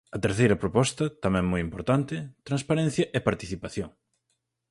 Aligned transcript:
A 0.17 0.17
terceira 0.25 0.59
proposta, 0.63 1.03
tamén 1.23 1.45
moi 1.51 1.61
importante: 1.67 2.15
transparencia 2.47 3.05
e 3.17 3.19
participación. 3.29 3.89